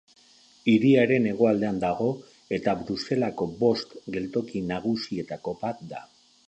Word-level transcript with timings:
Hiriaren 0.71 1.27
hegoaldean 1.31 1.77
dago, 1.83 2.07
eta 2.59 2.75
Bruselako 2.81 3.49
bost 3.63 3.95
geltoki 4.19 4.67
nagusietako 4.75 5.57
bat 5.65 5.91
da. 5.95 6.07